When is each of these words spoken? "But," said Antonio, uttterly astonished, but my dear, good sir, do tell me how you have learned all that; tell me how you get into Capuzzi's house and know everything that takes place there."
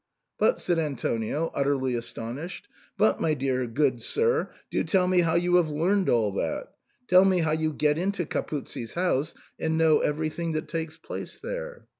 "But," 0.39 0.59
said 0.59 0.79
Antonio, 0.79 1.51
uttterly 1.55 1.95
astonished, 1.95 2.67
but 2.97 3.21
my 3.21 3.35
dear, 3.35 3.67
good 3.67 4.01
sir, 4.01 4.49
do 4.71 4.83
tell 4.83 5.07
me 5.07 5.19
how 5.19 5.35
you 5.35 5.57
have 5.57 5.69
learned 5.69 6.09
all 6.09 6.31
that; 6.31 6.73
tell 7.07 7.23
me 7.23 7.37
how 7.37 7.51
you 7.51 7.71
get 7.71 7.99
into 7.99 8.25
Capuzzi's 8.25 8.95
house 8.95 9.35
and 9.59 9.77
know 9.77 9.99
everything 9.99 10.53
that 10.53 10.67
takes 10.69 10.97
place 10.97 11.39
there." 11.39 11.85